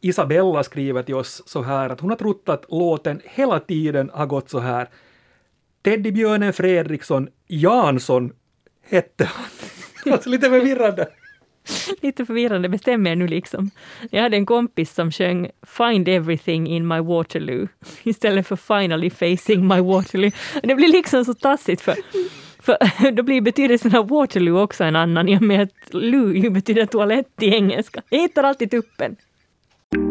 [0.00, 4.26] Isabella skriver till oss så här att hon har trott att låten hela tiden har
[4.26, 4.88] gått så här.
[5.82, 8.32] Teddybjörnen Fredriksson Jansson
[8.82, 9.44] hette han.
[10.12, 11.08] alltså lite förvirrande.
[12.00, 13.70] Lite förvirrande, bestäm er nu liksom.
[14.10, 17.68] Jag hade en kompis som sjöng Find everything in my Waterloo
[18.02, 20.30] istället för Finally facing my Waterloo.
[20.62, 21.94] Det blir liksom så tassigt för,
[22.58, 26.86] för då blir betydelsen av Waterloo också en annan i och med att loo betyder
[26.86, 28.02] toalett i engelska.
[28.08, 29.16] Jag hittar alltid tuppen.
[29.92, 30.02] Näst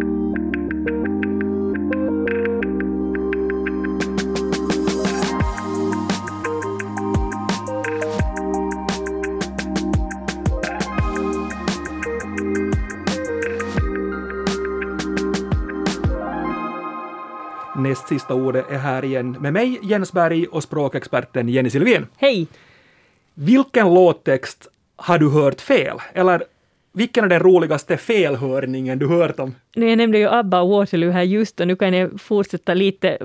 [18.07, 22.07] sista ordet är här igen med mig, Jens Berg, och språkexperten Jenny Silvén.
[22.17, 22.47] Hej!
[23.33, 25.97] Vilken låttext har du hört fel?
[26.13, 26.43] Eller
[26.91, 29.55] vilken är den roligaste felhörningen du hört om?
[29.75, 33.17] Nu, jag nämnde ju ABBA och Waterloo här just och nu kan jag fortsätta lite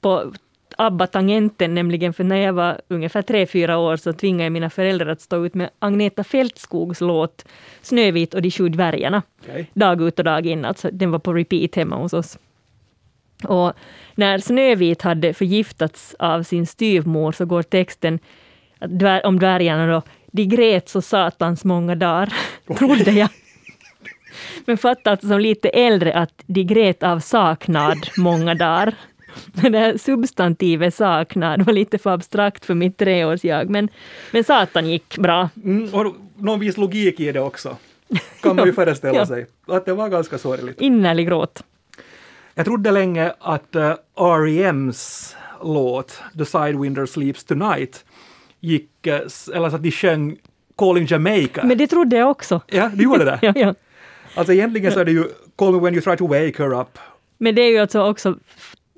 [0.00, 0.32] på
[0.76, 5.06] ABBA-tangenten, nämligen för när jag var ungefär tre, fyra år så tvingade jag mina föräldrar
[5.06, 7.44] att stå ut med Agneta Fältskogs låt
[7.82, 9.22] Snövit och de sju dvärgarna.
[9.42, 9.66] Okay.
[9.74, 12.38] Dag ut och dag in, alltså den var på repeat hemma hos oss.
[13.44, 13.72] Och
[14.14, 18.18] när Snövit hade förgiftats av sin styvmor så går texten
[19.24, 22.32] om dvärgarna då, de grät så satans många dagar,
[22.78, 23.28] trodde jag.
[24.64, 28.94] Men fattade alltså som lite äldre att de grät av saknad många dagar.
[29.52, 33.88] Det här substantivet saknad var lite för abstrakt för mitt treårsjag, men,
[34.32, 35.48] men satan gick bra.
[35.64, 37.76] Mm, och någon viss logik i det också,
[38.42, 39.46] kan man ju föreställa sig.
[39.66, 40.80] Att det var ganska sorgligt.
[40.80, 41.62] Innerlig gråt.
[42.54, 43.82] Jag trodde länge att uh,
[44.16, 48.04] R.E.M's låt The Sidewinder Sleeps Tonight
[48.60, 49.12] gick, uh,
[49.54, 50.36] eller så att de sjöng
[50.78, 51.64] Calling Jamaica.
[51.64, 52.60] Men det trodde jag också.
[52.66, 53.38] Ja, du gjorde det?
[53.42, 53.74] ja, ja.
[54.34, 55.24] Alltså egentligen så är det ju
[55.56, 56.98] Call me when you try to wake her up.
[57.38, 58.36] Men det är ju alltså också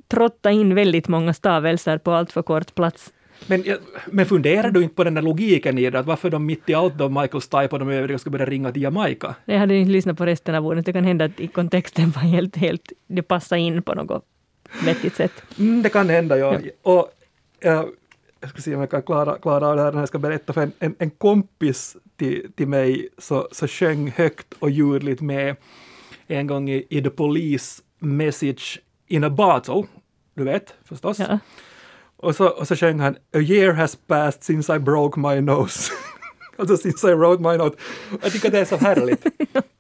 [0.09, 3.13] trotta in väldigt många stavelser på allt för kort plats.
[3.47, 3.65] Men,
[4.07, 6.75] men funderar du inte på den där logiken i det, att varför de mitt i
[6.75, 9.35] allt då Michael Stipe och de övriga ska börja ringa till Jamaica?
[9.45, 10.87] Jag hade inte lyssnat på resten av ordet.
[10.87, 14.25] Det kan hända att i kontexten var helt, helt, det passade in på något
[14.85, 15.33] vettigt sätt.
[15.59, 16.55] Mm, det kan hända, ja.
[16.55, 16.71] ja.
[16.83, 17.11] Och,
[17.61, 17.85] äh,
[18.41, 20.53] jag ska se om jag kan klara, klara av det här när jag ska berätta
[20.53, 25.57] för en, en, en kompis till, till mig så, så sjöng högt och ljudligt med
[26.27, 29.83] en gång i, i The Police Message in a Bottle,
[30.35, 31.19] du vet förstås.
[31.19, 31.39] Ja.
[32.17, 35.93] Och så, och så sjöng han A year has passed since I broke my nose.
[36.57, 37.77] alltså since I wrote my note.
[38.23, 39.27] Jag tycker det är så härligt.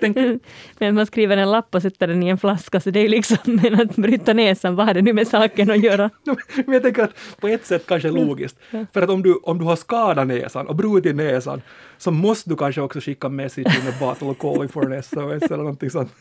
[0.00, 0.38] Tänker...
[0.78, 3.38] Men man skriver en lapp och sätter den i en flaska, så det är liksom
[3.62, 6.10] men att bryta näsan, vad har det nu med saken att göra?
[6.54, 8.56] Men jag tänker att på ett sätt kanske logiskt.
[8.70, 8.86] Ja.
[8.92, 11.62] För att om du, om du har skadat näsan och brutit näsan
[11.98, 15.42] så måste du kanske också skicka message in a bottle och calling for an SOS
[15.42, 16.12] eller någonting sånt.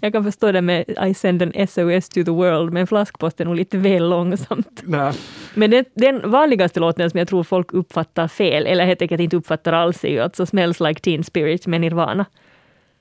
[0.00, 3.44] Jag kan förstå det med I send an SOS to the world, men flaskpost är
[3.44, 4.82] nog lite väl långsamt.
[4.84, 5.12] Nej.
[5.54, 9.36] Men den, den vanligaste låten som jag tror folk uppfattar fel, eller helt enkelt inte
[9.36, 12.26] uppfattar alls, är ju alltså Smells like teen spirit med Nirvana.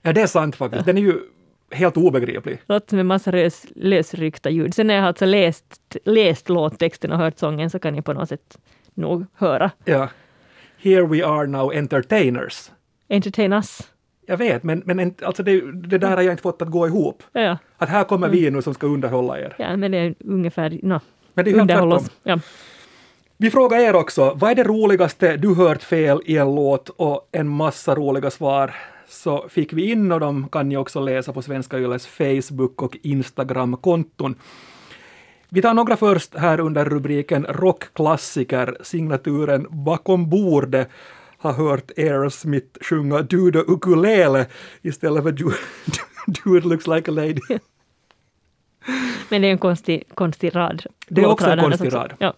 [0.07, 0.85] Ja, det är sant faktiskt.
[0.85, 1.19] Den är ju
[1.71, 2.61] helt obegriplig.
[2.67, 4.73] Låter med massa lös, lösryckta ljud.
[4.73, 8.13] Sen när jag har alltså läst, läst låttexten och hört sången så kan jag på
[8.13, 8.57] något sätt
[8.93, 9.71] nog höra.
[9.85, 10.09] Ja.
[10.81, 12.71] Here we are now entertainers.
[13.09, 13.91] Entertain us.
[14.27, 17.23] Jag vet, men, men alltså det, det där har jag inte fått att gå ihop.
[17.31, 17.57] Ja.
[17.77, 19.55] Att här kommer vi nu som ska underhålla er.
[19.59, 20.79] Ja, men det är ungefär...
[20.83, 20.99] No,
[21.33, 21.99] men det är tvärtom.
[22.23, 22.39] Ja.
[23.37, 27.29] Vi frågar er också, vad är det roligaste du hört fel i en låt och
[27.31, 28.73] en massa roliga svar
[29.07, 32.97] så fick vi in och de kan ni också läsa på Svenska Yles Facebook och
[33.01, 34.35] Instagram-konton.
[35.49, 40.89] Vi tar några först här under rubriken Rockklassiker, signaturen Bakom bordet
[41.37, 44.45] har hört Aerosmith sjunga Dude ukulele
[44.81, 45.55] istället för Dude,
[46.43, 47.59] Dude looks like a lady.
[49.29, 50.83] Men det är en konstig, konstig rad.
[51.07, 52.13] Det är också en konstig rad.
[52.19, 52.33] Ja.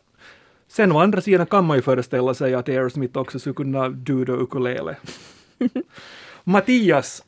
[0.68, 4.32] Sen å andra sidan kan man ju föreställa sig att Aerosmith också skulle kunna Dude
[4.32, 4.98] ukulele.
[6.44, 7.24] Mattias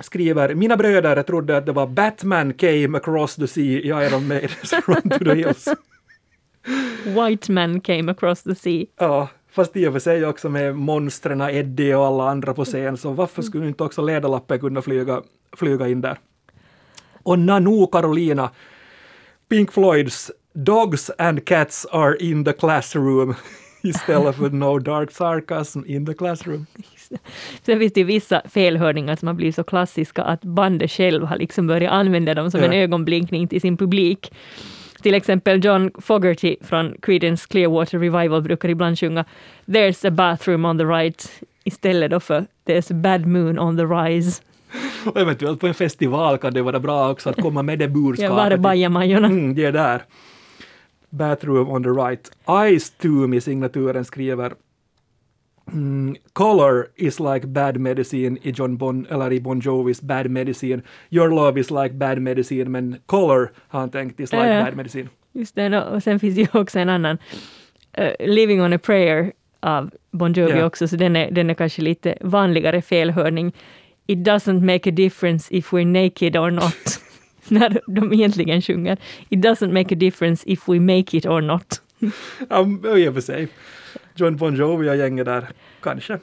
[0.00, 4.72] skriver, mina bröder trodde att det var Batman came across the sea i Iron Maidens
[4.86, 5.68] Run to the Hills.
[7.04, 8.84] White man came across the sea.
[8.98, 12.96] Ja, fast i och för sig också med monstren Eddie och alla andra på scen,
[12.96, 15.22] så varför skulle inte också Ledarlappen kunna flyga,
[15.56, 16.18] flyga in där?
[17.22, 18.50] Och Nanu Carolina,
[19.48, 23.34] Pink Floyds Dogs and cats are in the classroom
[23.88, 26.66] istället för No dark sarcasm in the classroom.
[27.62, 31.36] Sen finns det ju vissa felhörningar som har blivit så klassiska att bandet själv har
[31.36, 32.66] liksom börjat använda dem som ja.
[32.66, 34.32] en ögonblinkning till sin publik.
[35.02, 39.24] Till exempel John Fogerty från Creedence Clearwater Revival brukar ibland sjunga
[39.66, 43.84] “There's a bathroom on the right” istället då för “There's a bad moon on the
[43.84, 44.42] rise”.
[45.06, 48.30] Och eventuellt på en festival kan det vara bra också att komma med det budskapet.
[48.30, 49.26] Ja, var är bajamajorna?
[49.26, 50.02] Mm, det är där.
[51.16, 52.30] Bathroom on the right.
[52.74, 54.52] Ice Tomb i signaturen skriver
[55.72, 60.82] Mm, color is like bad medicine i John Bon, eller i Bon Jovis Bad Medicine.
[61.10, 64.64] Your love is like bad medicine, men color har han tänkt is like ja.
[64.64, 65.08] bad medicine.
[65.32, 67.18] Just det, och sen finns ju också en annan,
[67.92, 70.64] eh, Living on a prayer av Bon Jovi Ja.
[70.66, 73.52] också, så den är, den är kanske lite vanligare felhörning.
[74.06, 77.00] It doesn't make a difference if we're naked or not.
[77.50, 78.98] När de egentligen sjunger
[79.28, 81.82] It doesn't make a difference if we make it or not.
[82.48, 82.66] Ja,
[82.98, 83.48] i och för sig.
[84.14, 85.48] John Bon Jovi och gänget där,
[85.82, 86.18] kanske.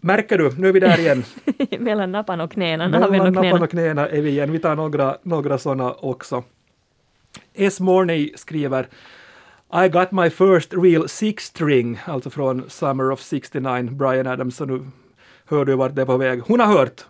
[0.00, 1.24] Märker du, nu är vi där igen.
[1.78, 3.64] Mellan nappan och knäna, Mellan och nappan knäna.
[3.64, 4.52] och knäna är vi igen.
[4.52, 6.44] Vi tar några, några sådana också.
[7.54, 7.80] S.
[7.80, 8.88] Morney skriver
[9.84, 14.64] I got my first real six string, alltså från Summer of 69, Brian Adams, så
[14.64, 14.82] nu
[15.46, 16.40] hör du vart det är på väg.
[16.40, 17.04] Hon har hört,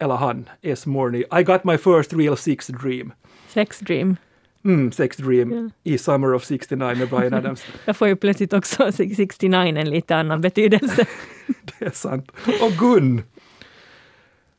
[0.00, 0.86] eller han, S.
[0.86, 3.12] Morney, I got my first real six dream.
[3.48, 4.16] Sex dream.
[4.64, 7.64] Mm, sex dream i Summer of 69 med Brian Adams.
[7.84, 11.06] Jag får ju plötsligt också 69 en lite annan betydelse.
[11.78, 12.30] Det är sant.
[12.60, 13.22] Och Gun!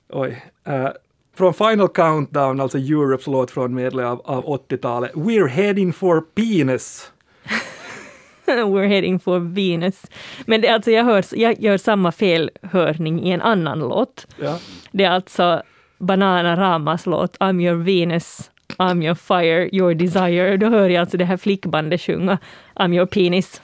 [0.10, 0.44] Oj.
[0.64, 0.90] eh,
[1.36, 5.12] från Final Countdown, alltså Europes låt från medle av, av 80-talet.
[5.14, 7.12] We're heading for penis.
[8.74, 10.02] We're heading for Venus.
[10.46, 14.28] Men det är alltså, jag, hör, jag gör samma felhörning i en annan låt.
[14.42, 14.60] Ja.
[14.92, 15.62] Det är alltså
[15.98, 20.58] Bananaramas låt I'm your Venus, I'm your fire, your desire.
[20.58, 22.38] Då hör jag alltså det här flickbandet sjunga
[22.76, 23.62] I'm your penis.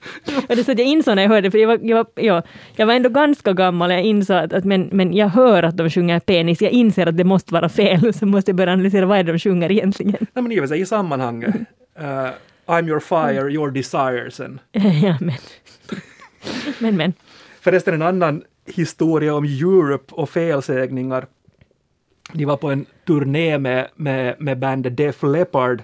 [0.48, 2.06] Och det är så att jag insåg när jag hörde, för jag var, jag var,
[2.14, 2.42] ja,
[2.76, 5.90] jag var ändå ganska gammal, jag insåg att, att men, men jag hör att de
[5.90, 9.18] sjunger penis, jag inser att det måste vara fel, så måste jag börja analysera vad
[9.18, 10.26] är det de sjunger egentligen.
[10.32, 11.54] Nej, men i i sammanhanget.
[11.98, 12.28] Eh,
[12.70, 14.60] I'm your fire, your desire sen.
[15.02, 15.34] Ja, men.
[16.78, 17.12] Men, men.
[17.60, 21.26] Förresten en annan historia om Europe och felsägningar.
[22.32, 25.82] De var på en turné med, med, med bandet Def Leppard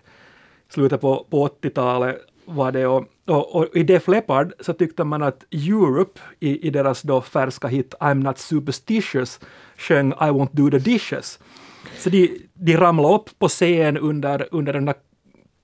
[0.68, 5.22] slutet på, på 80-talet var det och, och, och i Def Leppard så tyckte man
[5.22, 9.40] att Europe i, i deras då färska hit I'm not superstitious
[9.76, 11.38] sjöng I won't do the dishes.
[11.98, 14.94] Så de, de ramlade upp på scen under, under den där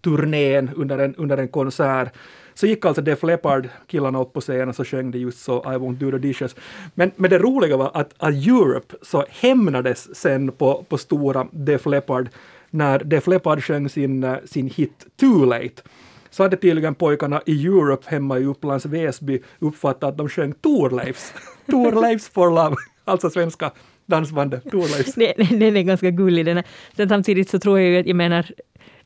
[0.04, 2.12] turnén, under en, under en konsert.
[2.54, 5.58] Så gick alltså Def Leppard killarna upp på scenen och så sjöng de just så
[5.58, 6.56] I won't do the dishes.
[6.94, 11.86] Men, men det roliga var att, att Europe så hämnades sen på, på stora Def
[11.86, 12.28] Leppard
[12.70, 15.82] när Def Leppard sjöng sin, eh, sin hit Too Late.
[16.30, 21.34] Så hade tydligen pojkarna i Europe hemma i Upplands Väsby uppfattat att de sjöng Torleifs.
[21.70, 23.70] Torleifs for love, alltså svenska
[24.06, 25.14] dansbandet Torleifs.
[25.50, 26.44] Den är ganska gullig.
[26.44, 26.66] Den här.
[26.96, 28.46] Sen samtidigt så tror jag ju att, jag menar,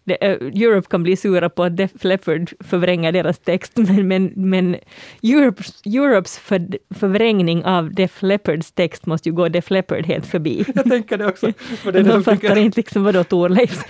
[0.06, 4.32] det, eh, Europe kan bli sura på att Def Leppard förvränger deras text, men, men,
[4.36, 4.76] men
[5.22, 10.64] Europes, Europes för, förvrängning av Def Leppards text måste ju gå Def Leppard helt förbi.
[10.74, 11.46] Jag tänker det också.
[11.86, 13.84] Och det är det De fattar tycker- inte liksom vadå Torleifs.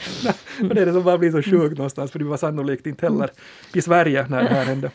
[0.61, 3.07] Och det är det som bara blir så sjukt någonstans, för det var sannolikt inte
[3.07, 3.31] heller
[3.75, 4.91] i Sverige när det här hände.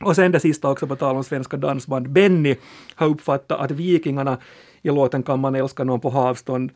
[0.00, 2.10] Och sen det sista också på tal om svenska dansband.
[2.10, 2.54] Benny
[2.94, 4.38] har uppfattat att Vikingarna
[4.82, 6.08] i låten Kan man älska någon på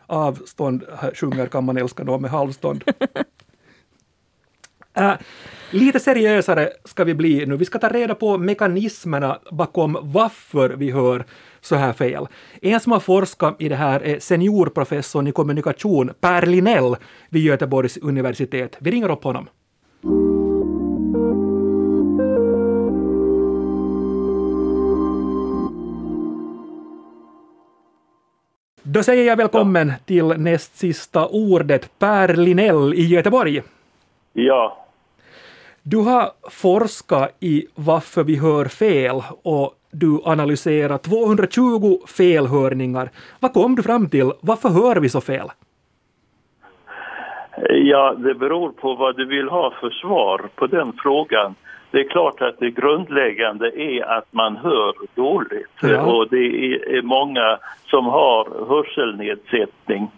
[0.07, 2.85] avstånd här sjunger Kan man älska någon med halvstånd.
[4.95, 5.13] Äh,
[5.71, 7.57] lite seriösare ska vi bli nu.
[7.57, 11.25] Vi ska ta reda på mekanismerna bakom varför vi hör
[11.61, 12.27] så här fel.
[12.63, 16.97] En som har forskat i det här är seniorprofessorn i kommunikation Per Linell
[17.29, 18.77] vid Göteborgs universitet.
[18.79, 19.49] Vi ringer upp honom.
[28.85, 33.63] Då säger jag välkommen till näst sista ordet, Per Linell i Göteborg.
[34.33, 34.82] Ja,
[35.85, 43.11] du har forskat i varför vi hör fel och du analyserar 220 felhörningar.
[43.41, 44.33] Vad kom du fram till?
[44.41, 45.49] Varför hör vi så fel?
[47.71, 51.55] ja, det beror på vad du vill ha för svar på den frågan.
[51.91, 56.03] Det är klart att det grundläggande är att man hör dåligt Ja.
[56.03, 56.47] och det
[56.97, 60.11] är många som har hörselnedsättning.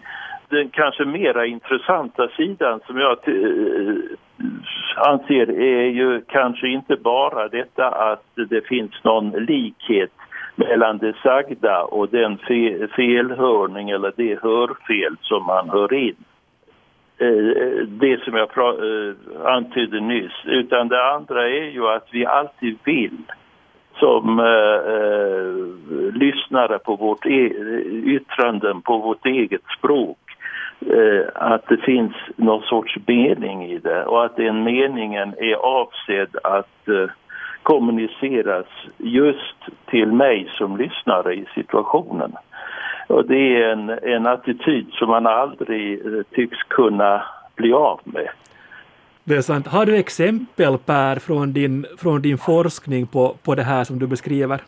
[0.49, 3.95] Den kanske mera intressanta sidan som jag eh,
[4.95, 10.11] anser är ju kanske inte bara detta att det finns någon likhet
[10.55, 16.15] mellan det sagda och den fe- felhörning eller det hörfel som man hör in.
[17.17, 20.45] Eh, det som jag eh, antydde nyss.
[20.45, 23.17] Utan det andra är ju att vi alltid vill
[23.99, 30.17] som eh, eh, lyssnare på vårt e- yttranden på vårt eget språk
[30.79, 36.35] Eh, att det finns någon sorts mening i det och att den meningen är avsedd
[36.43, 37.09] att eh,
[37.63, 38.65] kommuniceras
[38.97, 39.55] just
[39.89, 42.31] till mig som lyssnare i situationen.
[43.07, 47.23] Och det är en, en attityd som man aldrig eh, tycks kunna
[47.55, 48.29] bli av med.
[49.23, 49.67] Det är sant.
[49.67, 54.07] Har du exempel, Per, från din, från din forskning på, på det här som du
[54.07, 54.61] beskriver?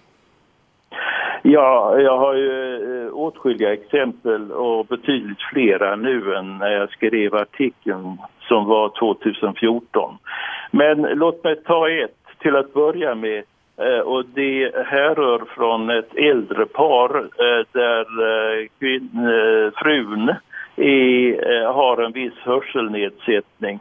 [1.50, 2.76] Ja, jag har ju
[3.06, 10.18] eh, åtskilliga exempel och betydligt flera nu än när jag skrev artikeln som var 2014.
[10.72, 13.44] Men låt mig ta ett till att börja med
[13.78, 18.08] eh, och det härrör från ett äldre par eh, där
[19.84, 20.34] frun
[20.76, 23.80] är, har en viss hörselnedsättning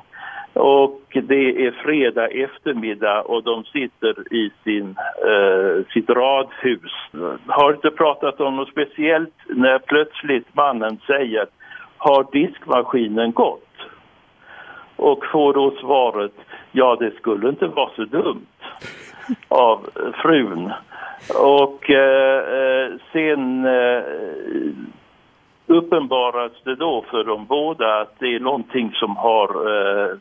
[0.56, 4.96] och det är fredag eftermiddag och de sitter i sin,
[5.26, 6.92] eh, sitt radhus.
[7.46, 11.46] Har inte pratat om något speciellt när plötsligt mannen säger
[11.96, 13.62] har diskmaskinen gått?
[14.96, 16.34] Och får då svaret
[16.72, 18.46] ja det skulle inte vara så dumt
[19.48, 19.88] av
[20.22, 20.72] frun.
[21.38, 24.02] Och eh, eh sen eh,
[25.66, 30.18] uppenbaras det då för de båda att det är någonting som har eh, Eh,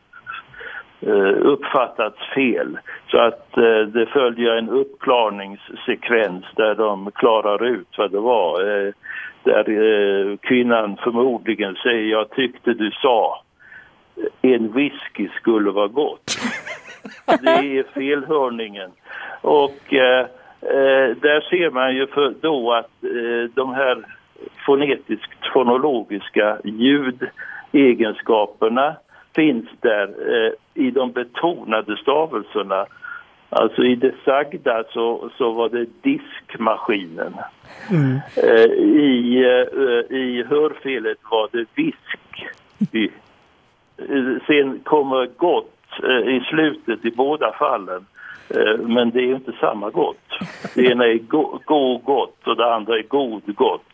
[1.42, 2.78] uppfattats fel.
[3.10, 8.60] Så att eh, det följer en uppklarningssekvens där de klarar ut vad det var.
[8.60, 8.92] Eh,
[9.42, 13.42] där kvinnan förmodligen säger jag tyckte du sa
[14.42, 16.36] en whisky skulle vara gott.
[17.42, 18.90] Det är felhörningen.
[19.40, 20.26] Och eh,
[21.16, 24.04] där ser man ju för då att eh, de här
[24.66, 28.96] fonetiskt fonologiska ljudegenskaperna
[29.36, 30.52] finns där eh,
[30.86, 32.86] i de betonade stavelserna.
[33.48, 37.34] Alltså i det sagda så, så var det diskmaskinen.
[37.90, 38.18] Mm.
[38.36, 38.72] Eh,
[39.04, 42.46] i, eh, I hörfelet var det visk.
[42.92, 43.04] I,
[43.98, 48.06] eh, sen kommer gott eh, i slutet i båda fallen.
[48.48, 50.28] Eh, men det är inte samma gott.
[50.74, 53.92] Det ena är gå, gå gott och det andra är god gott.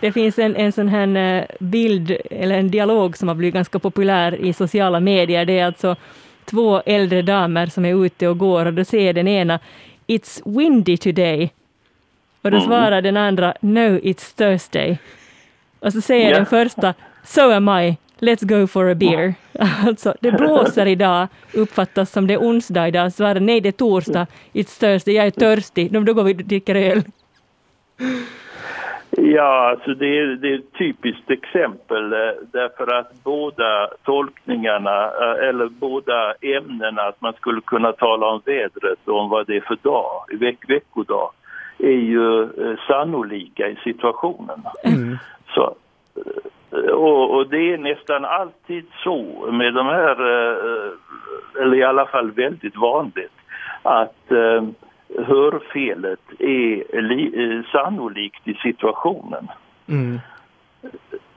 [0.00, 3.78] Det finns en, en sån här eh, bild, eller en dialog som har blivit ganska
[3.78, 5.44] populär i sociala medier.
[5.44, 5.96] Det är alltså
[6.44, 9.60] två äldre damer som är ute och går och då säger den ena
[10.06, 11.50] ”It's windy today”
[12.42, 12.68] och då mm.
[12.68, 14.98] svarar den andra ”No, it's Thursday”.
[15.80, 16.36] Och så säger yeah.
[16.36, 19.34] den första ”So am I, let's go for a beer”.
[19.86, 24.26] Alltså, det blåser idag, uppfattas som det är onsdag idag, svarar nej, det är torsdag,
[24.52, 27.02] it's Thursday, jag är törstig, då går vi och dricker öl.
[29.16, 32.18] Ja, alltså det är, det är ett typiskt exempel eh,
[32.52, 38.98] därför att båda tolkningarna eh, eller båda ämnena, att man skulle kunna tala om vädret
[39.04, 41.30] och om vad det är för dag, veck, veckodag,
[41.78, 44.62] är ju eh, sannolika i situationen.
[44.84, 45.18] Mm.
[45.54, 45.74] Så,
[46.92, 50.20] och, och, det är nästan alltid så med de här,
[51.60, 53.32] eller i alla fall väldigt vanligt,
[53.82, 54.32] att
[55.18, 59.48] hörfelet är li, eh, sannolikt i situationen.
[59.88, 60.20] Mm.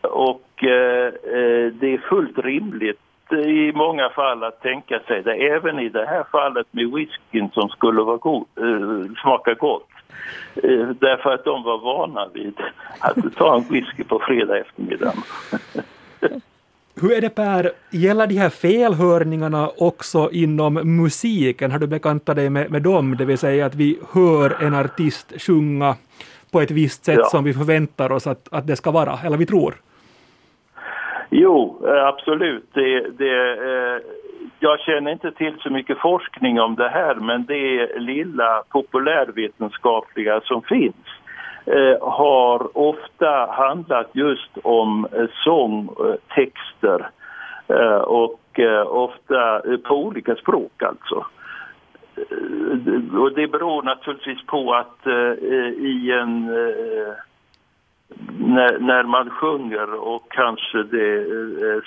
[0.01, 3.00] Och eh, eh, det är fullt rimligt
[3.32, 7.70] i många fall att tänka sig det, även i det här fallet med whiskyn som
[7.70, 9.88] skulle vara god, eh, smaka gott.
[10.56, 12.60] Eh, därför att de var vana vid
[13.00, 15.13] att ta en whisky på fredag eftermiddag.
[17.01, 21.71] Hur är det Per, gäller de här felhörningarna också inom musiken?
[21.71, 23.15] Har du bekantat dig med, med dem?
[23.17, 25.95] Det vill säga att vi hör en artist sjunga
[26.51, 27.25] på ett visst sätt ja.
[27.25, 29.73] som vi förväntar oss att, att det ska vara, eller vi tror?
[31.29, 32.65] Jo, eh, absolut.
[32.73, 34.01] Det, det, eh,
[34.59, 40.62] jag känner inte till så mycket forskning om det här men det lilla populärvetenskapliga som
[40.62, 41.05] finns
[41.65, 47.10] Eh, har ofta handlat just om eh, sångtexter
[47.67, 51.25] eh, och eh, ofta eh, på olika språk alltså.
[53.20, 55.08] Och det beror naturligtvis på att
[55.77, 56.46] i en
[58.39, 61.25] när, när, man sjunger och kanske det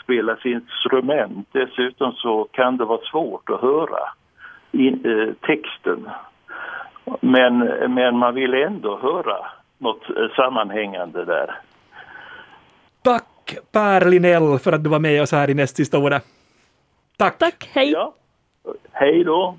[0.02, 3.98] spelas instrument dessutom så kan det vara svårt att höra
[4.72, 6.08] in, texten.
[7.20, 7.58] Men,
[7.94, 9.36] men man vill ändå höra
[9.78, 11.60] något eh, sammanhängande där.
[13.02, 16.24] Tack Per Linell för att du var med oss här i näst sista ordet.
[17.16, 17.38] Tack!
[17.38, 17.90] Tack, hej!
[17.90, 18.14] Ja.
[18.92, 19.58] Hej då!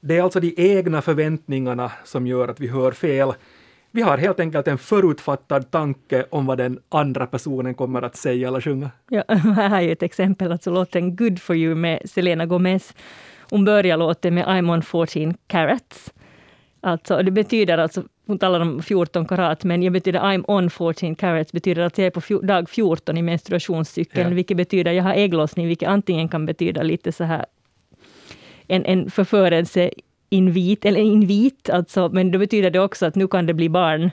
[0.00, 3.32] Det är alltså de egna förväntningarna som gör att vi hör fel.
[3.90, 8.48] Vi har helt enkelt en förutfattad tanke om vad den andra personen kommer att säga
[8.48, 8.90] eller sjunga.
[9.08, 9.22] Ja,
[9.56, 12.94] här är ett exempel, alltså låten Good for you med Selena Gomez.
[13.50, 16.12] Hon börjar låten med I'm on 14 carats.
[16.80, 21.14] Alltså, det betyder alltså hon talar om 14 karat, men jag betyder I'm on 14
[21.14, 24.34] carats, betyder att jag är på dag 14 i menstruationscykeln, ja.
[24.34, 27.46] vilket betyder jag har ägglossning, vilket antingen kan betyda lite så här
[28.66, 29.90] en, en förförelse
[30.30, 34.10] invit, eller invit, alltså, men då betyder det också att nu kan det bli barn.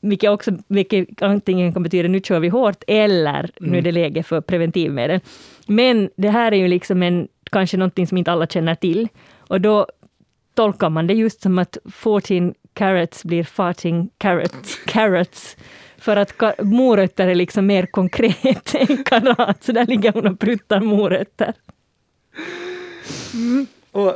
[0.00, 3.70] vilket, också, vilket antingen kan betyda nu kör vi hårt eller mm.
[3.70, 5.20] nu är det läge för preventivmedel.
[5.66, 9.08] Men det här är ju liksom en, kanske någonting som inte alla känner till.
[9.36, 9.86] Och då
[10.54, 14.78] tolkar man det just som att 14 carrots blir farting carrots.
[14.86, 15.56] carrots.
[15.98, 20.80] För att morötter är liksom mer konkret än karat, så där ligger hon och pruttar
[20.80, 21.54] morötter.
[23.34, 23.66] Mm.
[23.92, 24.08] Och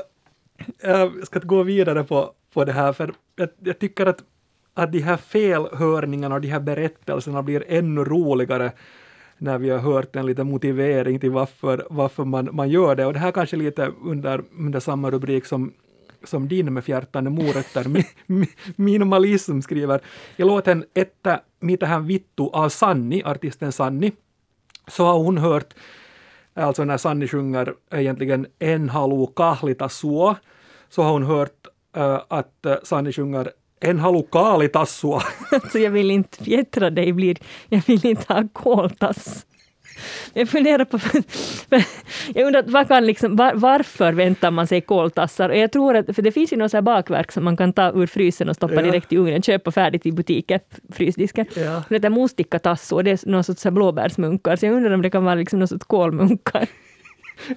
[0.82, 4.18] eh, jag ska gå vidare på, på det här, för jag, jag tycker att,
[4.74, 8.72] att de här felhörningarna och de här berättelserna blir ännu roligare
[9.38, 13.06] när vi har hört en liten motivering till varför, varför man, man gör det.
[13.06, 15.72] Och det här kanske lite under, under samma rubrik som,
[16.24, 20.00] som din med fjärtande morötter, mi, mi, minimalism skriver.
[20.36, 24.12] I låten Etta mitähän vittu av Sanni, artisten Sanni,
[24.88, 25.74] så har hon hört,
[26.54, 30.36] alltså när Sanni sjunger egentligen En halu kahlita suo,
[30.88, 33.52] så har hon hört äh, att eh, Sanni sjunger
[33.82, 35.22] en halu kaalitassua.
[35.52, 37.36] Alltså, jag vill inte fjättra dig, blir,
[37.68, 39.46] jag vill inte ha koltass.
[40.34, 40.98] Jag funderar på...
[42.34, 45.48] jag undrar vad kan liksom, var, varför väntar man sig koltassar?
[45.48, 48.06] Och jag tror att, för det finns ju något bakverk som man kan ta ur
[48.06, 48.82] frysen och stoppa ja.
[48.82, 50.60] direkt i ugnen, köpa färdigt i butiken,
[50.92, 51.46] frysdisken.
[51.54, 51.82] Ja.
[51.88, 55.34] Det heter mustikkatassu det är någon sorts blåbärsmunkar, så jag undrar om det kan vara
[55.34, 56.68] liksom någon sorts kolmunkar.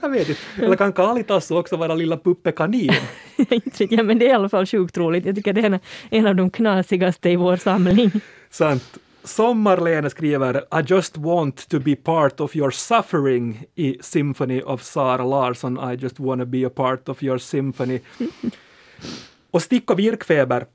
[0.02, 0.42] Jag vet inte.
[0.62, 2.92] Eller kan Kalitassu också vara lilla Puppe Kanin?
[3.90, 5.26] ja, men det är i alla fall sjukt roligt.
[5.26, 8.12] Jag tycker det är en av de knasigaste i vår samling.
[8.50, 8.98] Sant.
[9.26, 15.26] Sommarlene skriver I just want to be part of your suffering i Symphony of Sara
[15.26, 15.80] Larsson.
[15.92, 18.00] I just wanna be a part of your symphony.
[19.52, 20.66] och Stick och virkfeber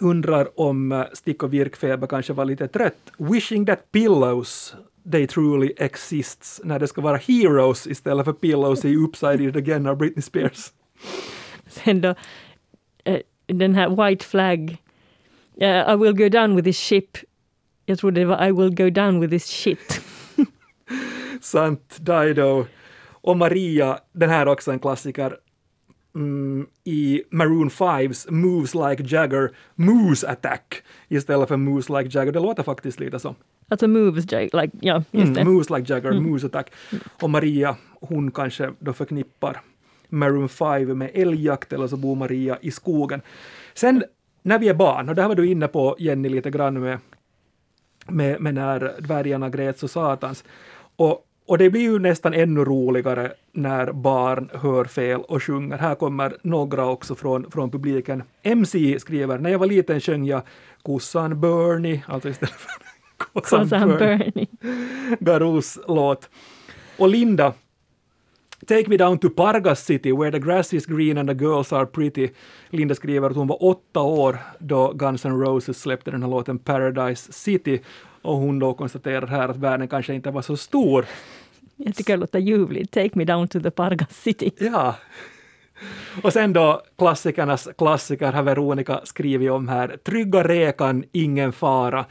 [0.00, 3.12] undrar om eh, Stick och virkfeber kanske var lite trött.
[3.18, 4.74] Wishing that pillows
[5.12, 9.86] they truly exists när det ska vara heroes istället för pillows i Upside It Again
[9.86, 10.72] av Britney Spears.
[11.66, 12.08] Sen då,
[13.08, 14.76] uh, den här White Flag,
[15.62, 17.16] uh, I will go down with this ship.
[17.88, 20.00] Jag trodde det var I will go down with this shit.
[21.40, 22.66] Sant, Dido.
[23.10, 25.36] Och Maria, den här är också en klassiker.
[26.14, 32.32] Mm, i Maroon 5s Moves Like Jagger, Moose Attack istället för Moves Like Jagger.
[32.32, 33.34] Det låter faktiskt lite så.
[33.68, 35.40] Alltså moves, like, ja, just det.
[35.40, 36.22] Mm, moves like Jagger, mm.
[36.30, 36.70] moose attack.
[37.22, 39.60] Och Maria, hon kanske då förknippar
[40.08, 43.20] Maroon 5 med älgjakt eller så bor Maria i skogen.
[43.74, 44.04] Sen
[44.42, 46.98] när vi är barn, och det här var du inne på Jenny lite grann med,
[48.08, 50.44] med, med när dvärgarna grät så satans.
[50.96, 55.78] Och, och det blir ju nästan ännu roligare när barn hör fel och sjunger.
[55.78, 58.22] Här kommer några också från, från publiken.
[58.42, 60.42] MC skriver, när jag var liten sjöng jag
[60.82, 62.70] kossan Bernie, alltså istället för
[63.40, 64.46] Kossan Bernie.
[65.20, 66.30] Garous låt.
[66.98, 67.52] Och Linda,
[68.66, 71.86] Take me down to Pargas city where the grass is green and the girls are
[71.86, 72.28] pretty.
[72.70, 76.58] Linda skriver att hon var åtta år då Guns N' Roses släppte den här låten
[76.58, 77.80] Paradise City
[78.22, 81.06] och hon då konstaterar här att världen kanske inte var så stor.
[81.76, 82.92] Jag tycker det låter ljuvligt.
[82.92, 84.50] Take me down to the Pargas city.
[84.58, 84.94] Ja.
[86.22, 89.96] Och sen då klassikernas klassiker har Veronica skrivit om här.
[90.04, 92.04] Trygga rekan, ingen fara.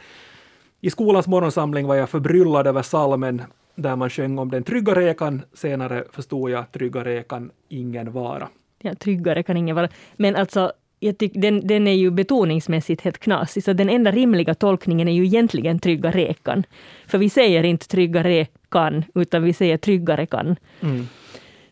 [0.82, 3.44] I skolans morgonsamling var jag förbryllad över salmen
[3.78, 5.42] där man sjöng om den trygga rekan.
[5.54, 8.50] Senare förstod jag trygga rekan, ingen vara.
[8.82, 9.90] Ja, tryggare kan ingen vara.
[10.16, 14.56] Men alltså, jag tycker, den, den är ju betoningsmässigt helt knasig, så den enda rimliga
[14.56, 16.64] tolkningen är ju egentligen trygga rekan.
[17.08, 20.56] För vi säger inte trygga rekan, utan vi säger tryggare kan.
[20.82, 21.08] Mm.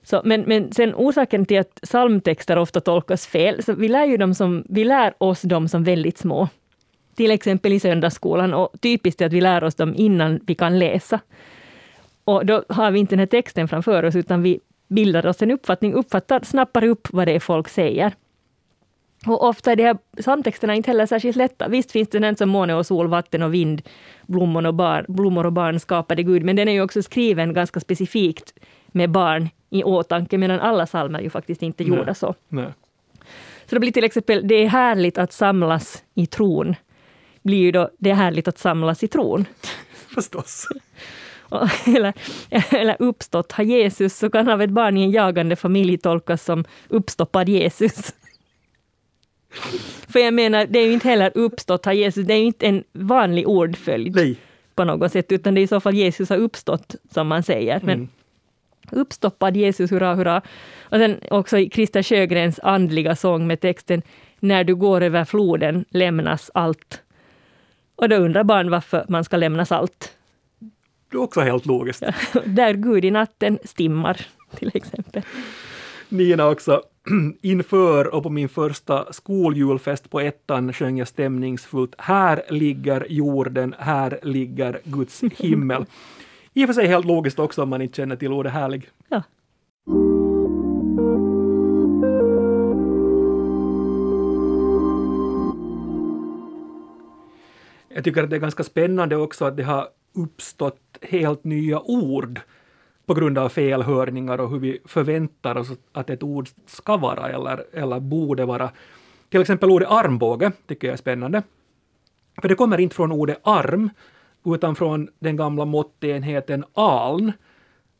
[0.03, 4.17] Så, men, men sen orsaken till att psalmtexter ofta tolkas fel, så vi lär, ju
[4.17, 6.49] dem som, vi lär oss dem som väldigt små
[7.15, 10.79] till exempel i söndagsskolan och typiskt är att vi lär oss dem innan vi kan
[10.79, 11.19] läsa.
[12.25, 15.51] Och då har vi inte den här texten framför oss, utan vi bildar oss en
[15.51, 18.13] uppfattning, uppfattar, snappar upp vad det är folk säger.
[19.25, 21.67] Och ofta är de här psalmtexterna inte heller särskilt lätta.
[21.67, 23.81] Visst finns det den som måne och sol, vatten och vind,
[24.27, 27.79] blommor och, bar, blommor och barn skapade Gud, men den är ju också skriven ganska
[27.79, 28.53] specifikt
[28.87, 32.35] med barn i åtanke, medan alla psalmer ju faktiskt inte är gjorda så.
[32.47, 32.73] Nej.
[33.65, 36.75] Så det blir till exempel, det är härligt att samlas i tron
[37.45, 39.45] blir ju då det är härligt att samla citron.
[40.15, 40.67] Förstås.
[41.85, 42.13] eller,
[42.75, 46.65] eller uppstått har Jesus, så kan av ett barn i en jagande familj tolkas som
[46.89, 48.13] uppstoppad Jesus.
[50.07, 52.67] För jag menar, det är ju inte heller uppstått har Jesus, det är ju inte
[52.67, 54.37] en vanlig ordföljd Nej.
[54.75, 57.79] på något sätt, utan det är i så fall Jesus har uppstått, som man säger.
[57.83, 58.09] Men mm.
[58.91, 60.41] uppstoppad Jesus, hurra, hurra.
[60.81, 64.01] Och sen också Christer Sjögrens andliga sång med texten
[64.39, 67.01] När du går över floden lämnas allt
[67.95, 70.11] och då undrar barn varför man ska lämna salt.
[71.11, 72.01] Det är också helt logiskt.
[72.01, 75.21] Ja, där Gud i natten stimmar, till exempel.
[76.09, 76.81] Nina också.
[77.41, 84.19] inför och på min första skoljulfest på ettan sjöng jag stämningsfullt Här ligger jorden, här
[84.23, 85.85] ligger Guds himmel.
[86.53, 88.89] I och för sig helt logiskt också om man inte känner till ordet härlig.
[89.09, 89.23] Ja.
[97.89, 102.39] Jag tycker att det är ganska spännande också att det har uppstått helt nya ord
[103.05, 107.65] på grund av felhörningar och hur vi förväntar oss att ett ord ska vara eller,
[107.73, 108.71] eller borde vara.
[109.29, 111.43] Till exempel ordet armbåge tycker jag är spännande.
[112.41, 113.89] För det kommer inte från ordet arm,
[114.45, 117.31] utan från den gamla måttenheten aln,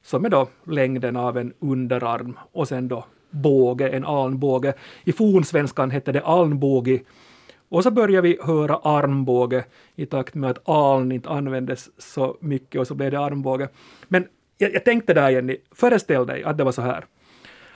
[0.04, 4.74] som är då längden av en underarm och sen då båge, en alnbåge.
[5.04, 7.04] I fornsvenskan hette det alnbågi
[7.70, 12.82] och så börjar vi höra armbåge i takt med att aln inte användes så mycket
[12.82, 13.70] och så blev det armbåge.
[14.08, 17.06] Men jag, jag tänkte där Jenny, föreställ dig att det var så här.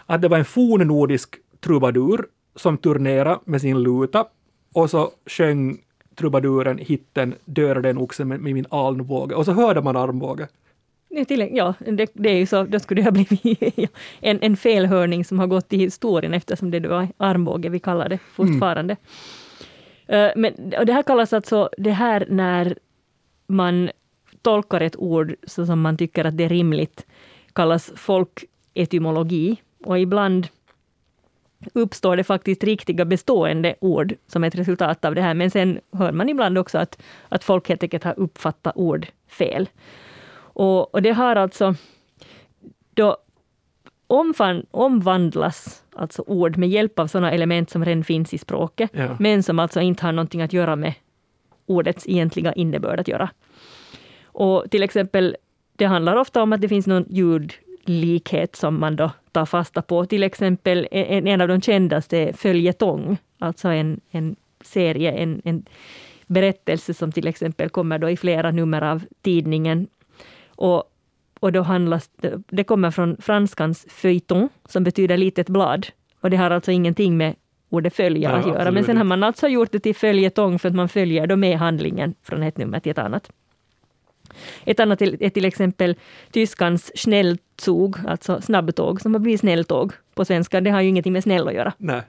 [0.06, 2.26] Att det var en fornnordisk trubadur
[2.56, 4.26] som turnerade med sin luta
[4.74, 5.78] och så sjöng
[6.16, 10.48] trubaduren hitten Dör den oxen med, med min alnbåge och så hörde man armbåge.
[11.52, 15.40] Ja, det, det är ju så, då skulle det ha blivit en, en felhörning som
[15.40, 18.94] har gått i historien eftersom det var armbåge vi kallar det fortfarande.
[18.94, 19.04] Mm.
[20.10, 22.76] Eh, men och det här kallas alltså det här när
[23.48, 23.90] man
[24.42, 27.06] tolkar ett ord så som man tycker att det är rimligt,
[27.54, 29.62] kallas folketymologi.
[29.86, 30.48] Och ibland
[31.74, 35.34] uppstår det faktiskt riktiga bestående ord som ett resultat av det här.
[35.34, 39.70] Men sen hör man ibland också att, att folk helt enkelt har uppfattat ord fel.
[40.38, 41.76] Och, och det har alltså
[42.94, 43.18] då
[44.08, 49.16] omfan, omvandlas alltså ord med hjälp av sådana element som redan finns i språket, ja.
[49.20, 50.94] men som alltså inte har någonting att göra med
[51.66, 53.30] ordets egentliga innebörd att göra.
[54.24, 55.36] Och till exempel,
[55.76, 60.06] det handlar ofta om att det finns någon ljudlikhet som man då tar fasta på.
[60.06, 65.66] Till exempel en, en av de kändaste är följetong, alltså en, en serie, en, en
[66.28, 69.88] berättelse som till exempel kommer då i flera nummer av tidningen.
[70.48, 70.84] Och,
[71.40, 72.10] och då handlas,
[72.48, 75.88] det kommer från franskans feuilleton, som betyder litet blad.
[76.22, 77.36] Och det har alltså ingenting med
[77.70, 78.72] ordet följa ja, att göra.
[78.72, 81.58] Men sen har man alltså gjort det till följetong för att man följer då med
[81.58, 83.32] handlingen från ett nummer till ett annat.
[84.66, 85.96] Ett annat är till exempel
[86.32, 90.62] tyskans Schnellzug, alltså snabbtåg, som har blivit snälltåg på svenska.
[90.62, 91.74] Det har ju ingenting med snäll att göra.
[91.78, 92.02] Nej.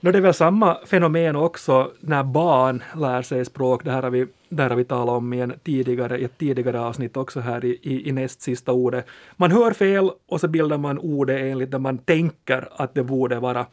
[0.00, 3.84] No, det är väl samma fenomen också när barn lär sig språk.
[3.84, 6.80] Det här har vi, där har vi talat om i, en tidigare, i ett tidigare
[6.80, 9.06] avsnitt också här i, i, i näst sista ordet.
[9.36, 13.40] Man hör fel och så bildar man ordet enligt det man tänker att det borde
[13.40, 13.66] vara.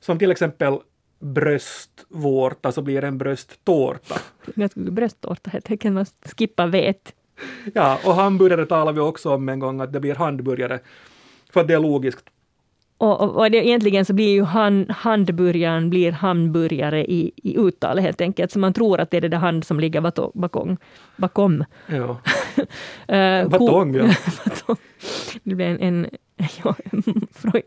[0.00, 0.78] Som till exempel
[1.20, 4.14] bröstvårta så blir det en brösttårta.
[4.74, 7.14] brösttårta helt enkelt, man skippar vet.
[7.74, 10.80] Ja, och hamburgare talar vi också om en gång, att det blir handburgare.
[11.52, 12.24] För att det är logiskt.
[13.02, 18.04] Och, och, och det, egentligen så blir ju hand, handburgaren blir hamburgare i, i uttalet
[18.04, 20.00] helt enkelt, så man tror att det är det där hand som ligger
[20.34, 20.76] bakom.
[21.16, 21.64] bakom.
[21.86, 22.20] Ja.
[23.42, 24.14] uh, Batong, ja.
[25.42, 26.06] det blir en, en
[26.64, 26.74] ja,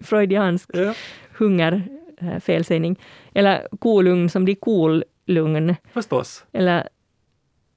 [0.02, 0.94] freudiansk ja.
[1.38, 1.84] hunger
[2.18, 3.00] äh, felsägning.
[3.34, 5.76] Eller kolugn som blir kolugn.
[5.94, 6.46] Förstås.
[6.52, 6.90] Eller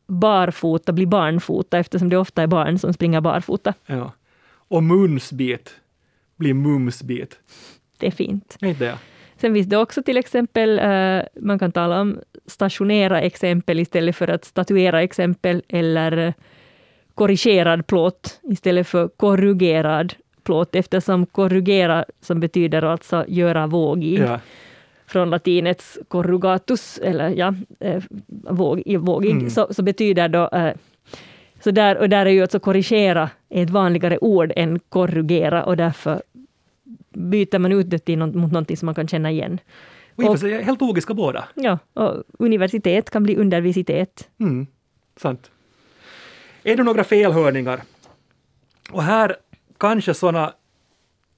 [0.07, 3.75] barfota blir barnfota eftersom det ofta är barn som springer barfota.
[3.87, 4.13] Ja.
[4.51, 5.75] Och mumsbit
[6.39, 7.39] blir mumsbit.
[7.99, 8.57] Det är fint.
[8.61, 8.99] Inte det?
[9.41, 14.29] Sen finns det också till exempel, uh, man kan tala om stationera exempel istället för
[14.29, 16.35] att statuera exempel, eller
[17.15, 24.41] korrigerad plåt istället för korrugerad plåt, eftersom korrugera, som betyder alltså göra vågig, ja.
[25.07, 28.03] från latinets corrugatus, eller ja, eh,
[28.51, 29.51] våg, vågig, mm.
[29.51, 30.73] så, så, betyder då eh,
[31.61, 36.23] så där, och där är ju alltså korrigera ett vanligare ord än korrugera och därför
[37.11, 39.61] byter man ut det till något, mot någonting som man kan känna igen.
[40.17, 41.49] Och, och sig helt logiska båda.
[41.55, 44.29] Ja, och universitet kan bli undervisitet.
[44.41, 44.67] Mm,
[45.17, 45.51] sant.
[46.63, 47.83] Är det några felhörningar?
[48.91, 49.37] Och här
[49.79, 50.53] kanske sådana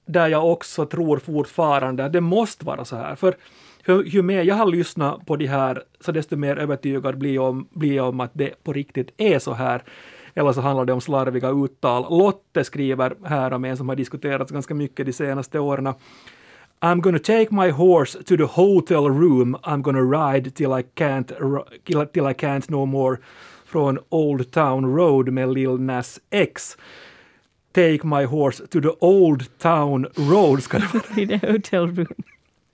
[0.05, 3.15] där jag också tror fortfarande att det måste vara så här.
[3.15, 3.35] För
[3.87, 7.49] ju, ju mer jag har lyssnat på de här, så desto mer övertygad blir jag,
[7.49, 9.83] om, blir jag om att det på riktigt är så här.
[10.33, 12.17] Eller så handlar det om slarviga uttal.
[12.19, 15.93] Lotte skriver här om en som har diskuterats ganska mycket de senaste åren.
[16.79, 19.55] I'm gonna take my horse to the hotel room.
[19.63, 21.27] I'm gonna ride till I can't,
[21.85, 23.17] till I can't no more
[23.65, 26.77] från Old Town Road med Lil Nas X.
[27.73, 31.03] Take my horse to the old town road ska det vara.
[31.21, 32.23] In the hotel room.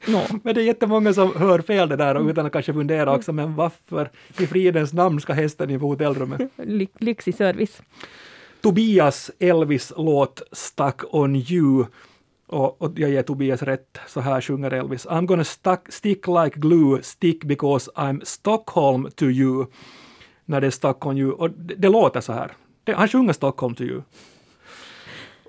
[0.05, 0.21] No.
[0.43, 3.55] Men det är jättemånga som hör fel det där utan att kanske fundera också, men
[3.55, 6.41] varför i fridens namn ska hästen in på hotellrummet?
[6.55, 7.81] Ly lyxig service.
[8.61, 11.85] Tobias Elvis låt Stuck on you
[12.47, 15.07] Och, och jag ger Tobias rätt, så här sjunger Elvis.
[15.07, 19.65] I'm gonna stuck, stick like glue, stick because I'm Stockholm to you.
[20.45, 21.31] När det är Stockholm you.
[21.31, 22.51] Och det, det låter så här.
[22.83, 24.01] Det, han sjunger Stockholm to you.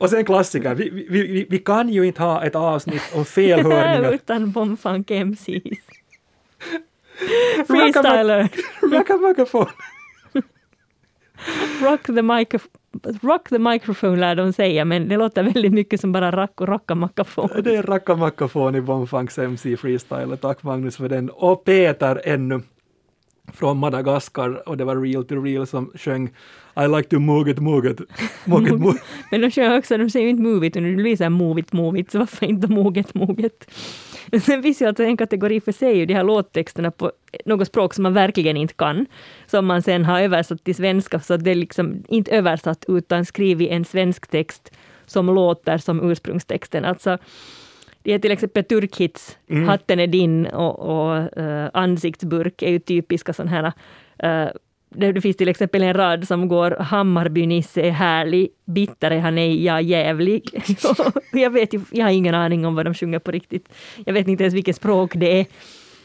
[0.01, 4.13] Och sen klassiker, vi, vi, vi, vi kan ju inte ha ett avsnitt om felhörningar.
[4.15, 5.79] Utan Bombfunk MCs.
[7.67, 8.49] Freestyler.
[8.93, 9.67] Rackamacafon.
[11.83, 12.59] Rock the, micro,
[13.23, 16.69] rock the microphone lär de säga, men det låter väldigt mycket som bara rack och
[16.69, 17.49] rackamacafon.
[17.65, 20.37] Det är Rackamacafon i Bombfunks MC Freestyler.
[20.37, 21.31] Tack Magnus för den.
[21.31, 22.63] Och Peter ännu
[23.55, 26.31] från Madagaskar och det var Real to Real som sjöng
[26.77, 28.01] I like to move it, move it.
[28.45, 28.99] Move it, move.
[29.31, 31.31] Men de sjöng också, de säger ju inte move it, utan det blir så här
[31.31, 33.71] move it, move it, så varför inte move it, move it?
[34.43, 37.13] Sen finns ju alltså en kategori för sig, de här låttexterna på
[37.45, 39.07] något språk som man verkligen inte kan,
[39.47, 43.71] som man sen har översatt till svenska, så det är liksom inte översatt utan skrivit
[43.71, 44.73] en svensk text
[45.07, 46.85] som låter som ursprungstexten.
[46.85, 47.19] Alltså,
[48.09, 49.69] det är till exempel turkhits, Mm.
[49.69, 53.73] Hatten är din och, och uh, Ansiktsburk är ju typiska sådana här
[54.47, 54.51] uh,
[54.91, 59.65] det, finns till exempel en rad som går Hammarby-Nisse är härlig, bitter är han ej,
[59.65, 60.65] jag jävlig.
[61.33, 63.69] jag, vet ju, jag har ingen aning om vad de sjunger på riktigt.
[64.07, 65.47] Jag vet inte ens vilket språk det är.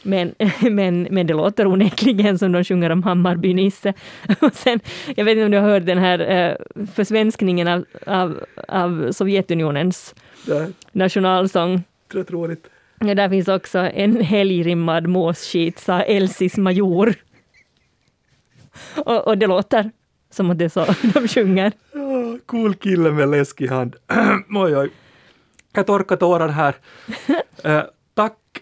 [0.02, 0.34] Men,
[0.70, 3.94] men, men det låter onekligen som de sjunger om Hammarby-Nisse.
[4.40, 4.80] Och sen,
[5.16, 10.14] jag vet inte om du har hört den här eh, försvenskningen av, av, av Sovjetunionens
[12.12, 12.70] Det roligt.
[13.00, 17.14] Ja, där finns också en helgrimmad måsskit, sa Elsis major.
[18.96, 19.90] Och, och det låter
[20.30, 20.86] som att det är så
[21.20, 21.72] de sjunger.
[21.92, 23.96] Oh, cool kille med läskig hand.
[24.56, 24.90] oj, oj.
[25.72, 26.74] Jag torkar tårar här.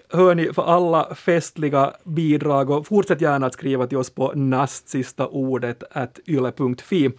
[0.08, 5.82] Hörni för alla festliga bidrag och fortsätt gärna att skriva till oss på nastsista ordet
[5.92, 7.10] at yle.fi.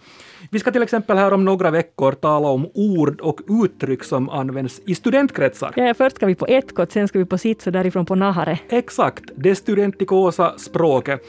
[0.50, 4.80] Vi ska till exempel här om några veckor tala om ord och uttryck som används
[4.86, 5.72] i studentkretsar.
[5.76, 8.58] Ja, först ska vi på Etkot, sen ska vi på Sits och därifrån på Nahare.
[8.68, 11.20] Exakt, det studentikosa språket.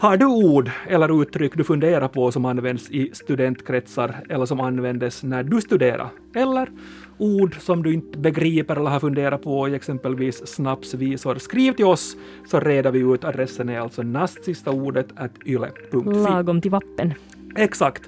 [0.00, 5.22] Har du ord eller uttryck du funderar på som används i studentkretsar eller som användes
[5.22, 6.08] när du studerar?
[6.34, 6.68] Eller
[7.18, 11.34] ord som du inte begriper eller har funderat på i exempelvis snapsvisor?
[11.38, 13.24] Skriv till oss så reder vi ut.
[13.24, 15.96] Adressen är alltså nastsista ordet at yle.fi.
[16.30, 17.14] Lagom till vappen.
[17.56, 18.02] Exakt.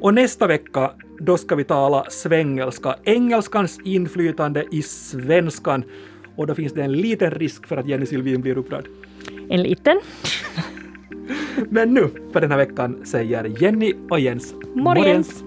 [0.00, 5.84] Och nästa vecka, då ska vi tala svengelska, engelskans inflytande i svenskan.
[6.36, 8.84] Och då finns det en liten risk för att Jenny Sylvin blir upprörd.
[9.48, 10.00] En liten.
[11.70, 15.44] Men nu, för den här veckan, säger Jenny och Jens Morgens.